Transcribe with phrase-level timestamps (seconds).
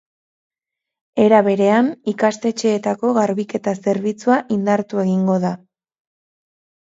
[1.25, 5.55] Era berean, ikastetxeetako garbiketa-zerbitzua indartu egingo da.